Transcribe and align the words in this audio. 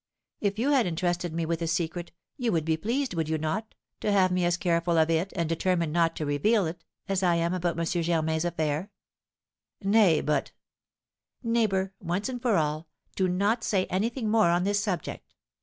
If 0.39 0.57
you 0.57 0.71
had 0.71 0.87
entrusted 0.87 1.31
me 1.31 1.45
with 1.45 1.61
a 1.61 1.67
secret, 1.67 2.11
you 2.35 2.51
would 2.51 2.65
be 2.65 2.75
pleased, 2.75 3.13
would 3.13 3.29
you 3.29 3.37
not, 3.37 3.75
to 3.99 4.11
have 4.11 4.31
me 4.31 4.43
as 4.45 4.57
careful 4.57 4.97
of 4.97 5.11
it, 5.11 5.31
and 5.35 5.47
determined 5.47 5.93
not 5.93 6.15
to 6.15 6.25
reveal 6.25 6.65
it, 6.65 6.83
as 7.07 7.21
I 7.21 7.35
am 7.35 7.53
about 7.53 7.77
M. 7.79 7.85
Germain's 7.85 8.43
affair?" 8.43 8.89
"Nay, 9.79 10.19
but" 10.21 10.53
"Neighbour, 11.43 11.93
once 11.99 12.29
and 12.29 12.41
for 12.41 12.55
all, 12.57 12.87
do 13.15 13.27
not 13.27 13.63
say 13.63 13.85
anything 13.91 14.27
more 14.27 14.49
on 14.49 14.63
this 14.63 14.79
subject. 14.79 15.35